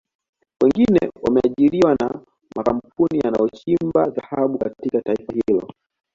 [0.63, 2.21] Wengine wameajiriwa na
[2.55, 5.73] makampuni yanayochimba dhahabu katika taifa hilo